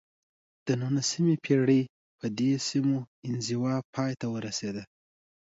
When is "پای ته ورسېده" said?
3.93-4.83